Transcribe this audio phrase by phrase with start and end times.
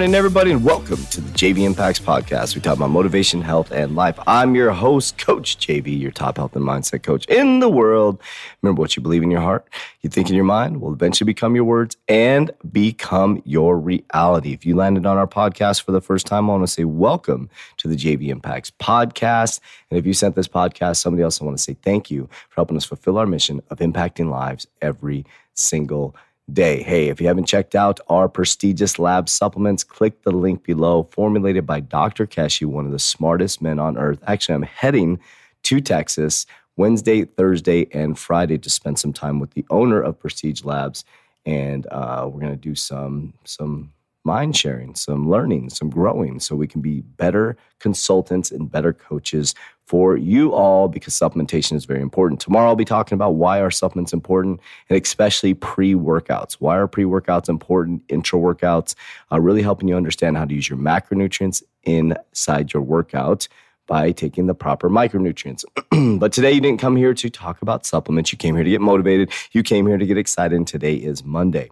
[0.00, 2.54] morning, everybody, and welcome to the JV Impacts Podcast.
[2.54, 4.18] We talk about motivation, health, and life.
[4.26, 8.18] I'm your host, Coach JV, your top health and mindset coach in the world.
[8.62, 9.68] Remember what you believe in your heart,
[10.00, 14.54] you think in your mind will eventually become your words and become your reality.
[14.54, 17.50] If you landed on our podcast for the first time, I want to say welcome
[17.76, 19.60] to the JV Impacts Podcast.
[19.90, 22.54] And if you sent this podcast somebody else, I want to say thank you for
[22.56, 26.20] helping us fulfill our mission of impacting lives every single day.
[26.56, 31.04] Hey, if you haven't checked out our Prestige Labs supplements, click the link below.
[31.12, 32.26] Formulated by Dr.
[32.26, 34.18] Keshi, one of the smartest men on earth.
[34.26, 35.20] Actually, I'm heading
[35.64, 36.46] to Texas
[36.76, 41.04] Wednesday, Thursday, and Friday to spend some time with the owner of Prestige Labs,
[41.46, 43.92] and uh, we're going to do some some
[44.24, 49.54] mind sharing, some learning, some growing, so we can be better consultants and better coaches
[49.90, 52.40] for you all because supplementation is very important.
[52.40, 56.52] Tomorrow I'll be talking about why are supplements important and especially pre-workouts.
[56.60, 58.04] Why are pre-workouts important?
[58.08, 58.94] Intra workouts,
[59.32, 63.48] uh, really helping you understand how to use your macronutrients inside your workout
[63.88, 65.64] by taking the proper micronutrients.
[66.20, 68.30] but today you didn't come here to talk about supplements.
[68.30, 69.32] You came here to get motivated.
[69.50, 70.54] You came here to get excited.
[70.54, 71.68] And today is Monday.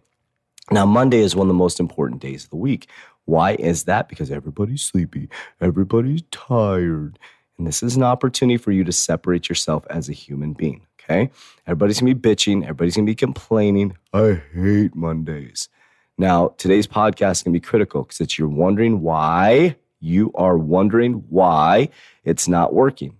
[0.72, 2.90] Now, Monday is one of the most important days of the week.
[3.26, 4.08] Why is that?
[4.08, 5.28] Because everybody's sleepy,
[5.60, 7.16] everybody's tired.
[7.58, 10.86] And this is an opportunity for you to separate yourself as a human being.
[11.02, 11.30] Okay.
[11.66, 13.96] Everybody's gonna be bitching, everybody's gonna be complaining.
[14.12, 15.68] I hate Mondays.
[16.16, 21.24] Now, today's podcast is gonna be critical because it's you're wondering why, you are wondering
[21.28, 21.88] why
[22.24, 23.16] it's not working.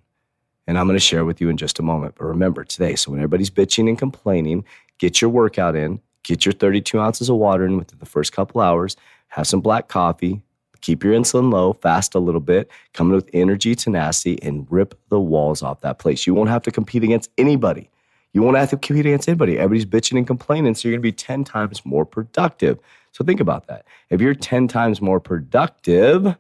[0.67, 2.15] And I'm gonna share with you in just a moment.
[2.17, 4.65] But remember today, so when everybody's bitching and complaining,
[4.99, 8.61] get your workout in, get your 32 ounces of water in within the first couple
[8.61, 8.97] hours,
[9.29, 10.43] have some black coffee,
[10.81, 14.99] keep your insulin low, fast a little bit, come in with energy, tenacity, and rip
[15.09, 16.27] the walls off that place.
[16.27, 17.91] You won't have to compete against anybody.
[18.33, 19.59] You won't have to compete against anybody.
[19.59, 22.79] Everybody's bitching and complaining, so you're gonna be 10 times more productive.
[23.13, 23.85] So think about that.
[24.11, 26.37] If you're 10 times more productive,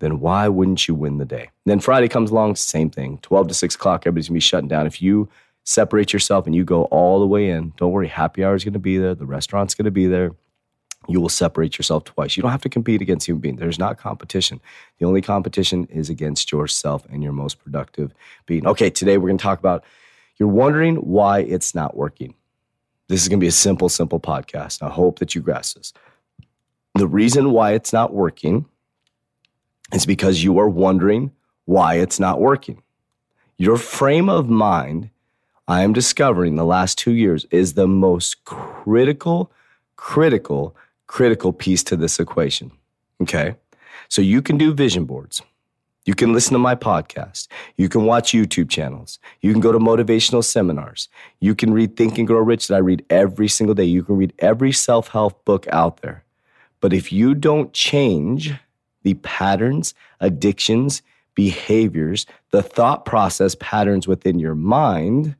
[0.00, 1.50] then why wouldn't you win the day?
[1.64, 3.18] Then Friday comes along, same thing.
[3.22, 4.86] 12 to 6 o'clock, everybody's gonna be shutting down.
[4.86, 5.28] If you
[5.64, 8.78] separate yourself and you go all the way in, don't worry, happy hour is gonna
[8.78, 10.32] be there, the restaurant's gonna be there
[11.08, 12.36] you will separate yourself twice.
[12.36, 13.58] You don't have to compete against human beings.
[13.58, 14.60] There's not competition.
[14.98, 18.12] The only competition is against yourself and your most productive
[18.46, 18.66] being.
[18.66, 19.84] Okay, today we're going to talk about
[20.36, 22.34] you're wondering why it's not working.
[23.08, 24.82] This is going to be a simple, simple podcast.
[24.82, 25.94] I hope that you grasp this.
[26.94, 28.66] The reason why it's not working
[29.94, 31.32] is because you are wondering
[31.64, 32.82] why it's not working.
[33.56, 35.08] Your frame of mind,
[35.66, 39.50] I am discovering the last two years, is the most critical,
[39.96, 40.76] critical
[41.08, 42.70] critical piece to this equation.
[43.20, 43.56] Okay.
[44.08, 45.42] So you can do vision boards.
[46.06, 47.48] You can listen to my podcast.
[47.76, 49.18] You can watch YouTube channels.
[49.42, 51.08] You can go to motivational seminars.
[51.40, 53.84] You can read Think and Grow Rich that I read every single day.
[53.84, 56.24] You can read every self help book out there.
[56.80, 58.54] But if you don't change
[59.02, 61.02] the patterns, addictions,
[61.34, 65.36] behaviors, the thought process patterns within your mind,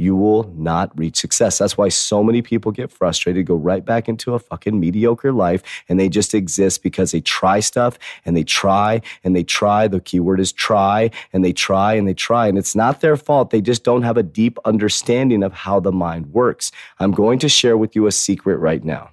[0.00, 1.58] you will not reach success.
[1.58, 5.62] That's why so many people get frustrated, go right back into a fucking mediocre life,
[5.90, 9.88] and they just exist because they try stuff and they try and they try.
[9.88, 12.46] The keyword is try and they try and they try.
[12.46, 13.50] And it's not their fault.
[13.50, 16.72] They just don't have a deep understanding of how the mind works.
[16.98, 19.10] I'm going to share with you a secret right now.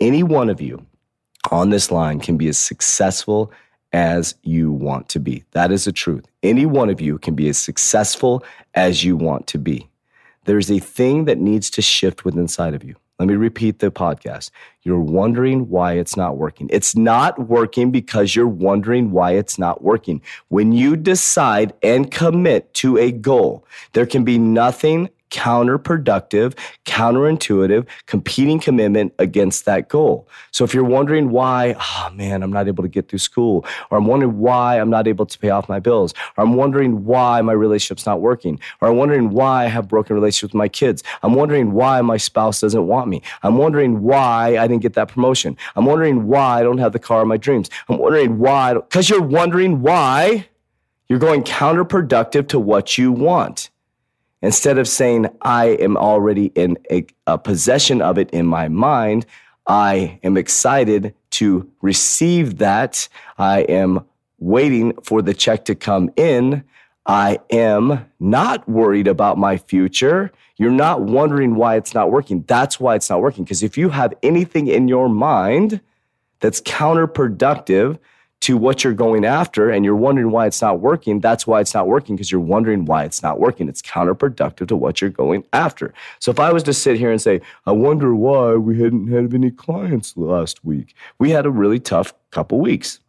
[0.00, 0.84] Any one of you
[1.52, 3.52] on this line can be as successful
[3.92, 5.44] as you want to be.
[5.52, 6.26] That is the truth.
[6.42, 8.44] Any one of you can be as successful
[8.74, 9.86] as you want to be.
[10.44, 12.96] There's a thing that needs to shift within inside of you.
[13.18, 14.50] Let me repeat the podcast.
[14.82, 16.70] You're wondering why it's not working.
[16.72, 20.22] It's not working because you're wondering why it's not working.
[20.48, 28.58] When you decide and commit to a goal, there can be nothing counterproductive, counterintuitive, competing
[28.58, 30.28] commitment against that goal.
[30.50, 33.98] So if you're wondering why, oh man, I'm not able to get through school, or
[33.98, 37.40] I'm wondering why I'm not able to pay off my bills, or I'm wondering why
[37.42, 41.02] my relationship's not working, or I'm wondering why I have broken relationships with my kids,
[41.22, 45.08] I'm wondering why my spouse doesn't want me, I'm wondering why I didn't get that
[45.08, 48.74] promotion, I'm wondering why I don't have the car of my dreams, I'm wondering why,
[48.74, 50.46] because you're wondering why
[51.08, 53.70] you're going counterproductive to what you want.
[54.42, 59.26] Instead of saying, I am already in a, a, possession of it in my mind,
[59.66, 63.08] I am excited to receive that.
[63.38, 64.04] I am
[64.38, 66.64] waiting for the check to come in.
[67.06, 70.32] I am not worried about my future.
[70.56, 72.42] You're not wondering why it's not working.
[72.46, 73.44] That's why it's not working.
[73.44, 75.80] Because if you have anything in your mind
[76.40, 77.98] that's counterproductive
[78.40, 81.74] to what you're going after and you're wondering why it's not working, that's why it's
[81.74, 83.68] not working because you're wondering why it's not working.
[83.68, 85.92] It's counterproductive to what you're going after.
[86.20, 89.34] So if I was to sit here and say, I wonder why we hadn't had
[89.34, 93.00] any clients last week, we had a really tough couple weeks,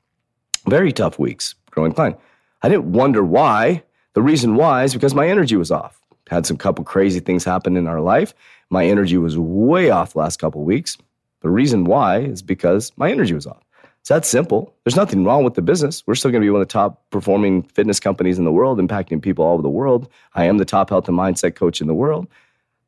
[0.67, 2.19] very tough weeks growing client.
[2.61, 3.83] I didn't wonder why.
[4.13, 5.99] The reason why is because my energy was off.
[6.29, 8.33] Had some couple crazy things happen in our life.
[8.69, 10.97] My energy was way off last couple weeks.
[11.41, 13.63] The reason why is because my energy was off.
[14.01, 14.73] It's that simple.
[14.83, 16.03] There's nothing wrong with the business.
[16.07, 18.79] We're still going to be one of the top performing fitness companies in the world,
[18.79, 20.09] impacting people all over the world.
[20.33, 22.27] I am the top health and mindset coach in the world.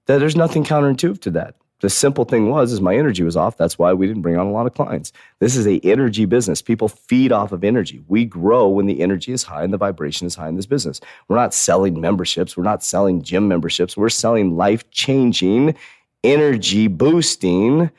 [0.07, 1.55] That there's nothing counterintuitive to that.
[1.81, 3.57] The simple thing was is my energy was off.
[3.57, 5.11] That's why we didn't bring on a lot of clients.
[5.39, 6.61] This is a energy business.
[6.61, 8.01] People feed off of energy.
[8.07, 10.99] We grow when the energy is high and the vibration is high in this business.
[11.27, 12.57] We're not selling memberships.
[12.57, 13.95] We're not selling gym memberships.
[13.95, 15.75] We're selling life-changing,
[16.23, 17.91] energy boosting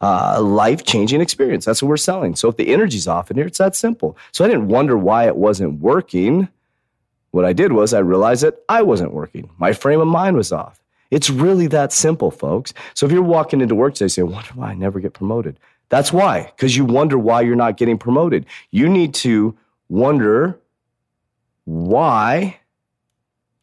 [0.00, 1.64] uh, life changing experience.
[1.64, 2.34] That's what we're selling.
[2.34, 4.16] So if the energy's off in here, it's that simple.
[4.32, 6.48] So I didn't wonder why it wasn't working.
[7.32, 9.50] What I did was I realized that I wasn't working.
[9.58, 10.80] My frame of mind was off.
[11.10, 12.72] It's really that simple, folks.
[12.94, 15.58] So if you're walking into work today saying, wonder why I never get promoted.
[15.88, 18.46] That's why, because you wonder why you're not getting promoted.
[18.70, 19.56] You need to
[19.88, 20.56] wonder
[21.64, 22.58] why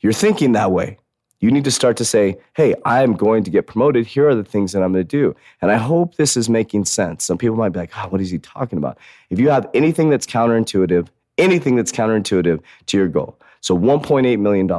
[0.02, 0.98] you're thinking that way.
[1.40, 4.08] You need to start to say, hey, I'm going to get promoted.
[4.08, 5.36] Here are the things that I'm going to do.
[5.62, 7.24] And I hope this is making sense.
[7.24, 8.98] Some people might be like, oh, what is he talking about?
[9.30, 11.08] If you have anything that's counterintuitive,
[11.38, 13.38] anything that's counterintuitive to your goal.
[13.62, 14.72] So $1.8 million,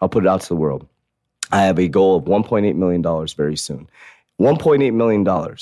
[0.00, 0.88] I'll put it out to the world.
[1.52, 3.02] I have a goal of $1.8 million
[3.36, 3.88] very soon.
[4.40, 5.56] $1.8 million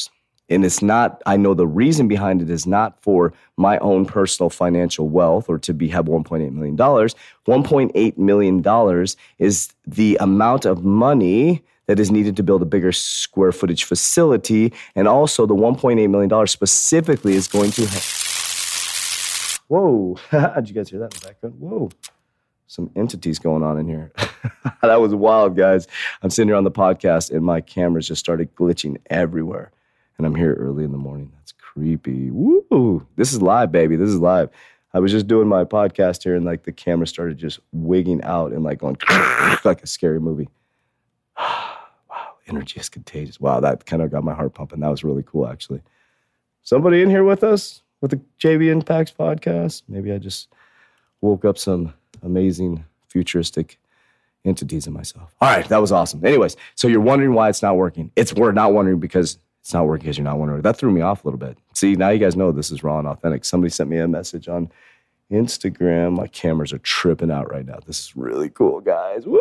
[0.50, 4.50] and it's not, I know the reason behind it is not for my own personal
[4.50, 6.76] financial wealth or to be have $1.8 million.
[6.76, 9.06] $1.8 million
[9.38, 14.72] is the amount of money that is needed to build a bigger square footage facility.
[14.96, 20.18] And also the $1.8 million specifically is going to have, whoa,
[20.56, 21.56] did you guys hear that in the background?
[21.60, 21.90] Whoa
[22.66, 24.12] some entities going on in here.
[24.82, 25.88] that was wild, guys.
[26.22, 29.72] I'm sitting here on the podcast and my cameras just started glitching everywhere
[30.20, 31.32] and I'm here early in the morning.
[31.36, 32.30] That's creepy.
[32.30, 33.06] Woo!
[33.16, 33.96] This is live, baby.
[33.96, 34.50] This is live.
[34.92, 38.52] I was just doing my podcast here, and like the camera started just wigging out
[38.52, 38.98] and like going
[39.64, 40.50] like a scary movie.
[41.38, 43.40] wow, energy is contagious.
[43.40, 44.80] Wow, that kind of got my heart pumping.
[44.80, 45.80] That was really cool, actually.
[46.64, 49.84] Somebody in here with us with the JV Impacts podcast?
[49.88, 50.48] Maybe I just
[51.22, 53.78] woke up some amazing futuristic
[54.44, 55.34] entities in myself.
[55.40, 56.22] All right, that was awesome.
[56.22, 58.10] Anyways, so you're wondering why it's not working.
[58.16, 60.62] It's we're not wondering because it's not working because you're not wondering.
[60.62, 61.58] That threw me off a little bit.
[61.74, 63.44] See, now you guys know this is raw and authentic.
[63.44, 64.70] Somebody sent me a message on
[65.30, 66.16] Instagram.
[66.16, 67.78] My cameras are tripping out right now.
[67.86, 69.26] This is really cool, guys.
[69.26, 69.40] Woo!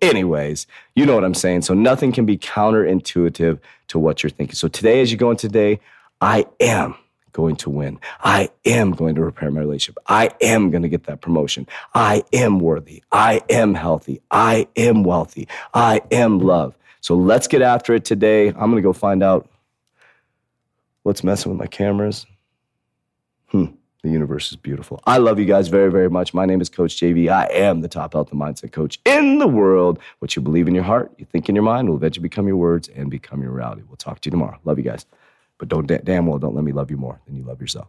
[0.00, 1.62] Anyways, you know what I'm saying.
[1.62, 3.58] So nothing can be counterintuitive
[3.88, 4.54] to what you're thinking.
[4.54, 5.80] So today, as you go into today,
[6.20, 6.94] I am
[7.32, 7.98] going to win.
[8.22, 9.98] I am going to repair my relationship.
[10.06, 11.66] I am going to get that promotion.
[11.94, 13.02] I am worthy.
[13.10, 14.20] I am healthy.
[14.30, 15.48] I am wealthy.
[15.74, 16.76] I am loved.
[17.02, 18.48] So let's get after it today.
[18.48, 19.50] I'm going to go find out
[21.02, 22.26] what's messing with my cameras.
[23.48, 23.66] Hmm.
[24.04, 25.00] The universe is beautiful.
[25.04, 26.32] I love you guys very, very much.
[26.32, 27.28] My name is Coach JV.
[27.28, 29.98] I am the top health and mindset coach in the world.
[30.20, 32.56] What you believe in your heart, you think in your mind will eventually become your
[32.56, 33.82] words and become your reality.
[33.86, 34.58] We'll talk to you tomorrow.
[34.64, 35.06] Love you guys.
[35.58, 37.88] But don't damn well don't let me love you more than you love yourself.